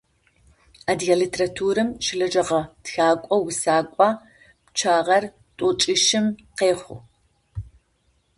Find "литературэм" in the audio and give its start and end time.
1.21-1.89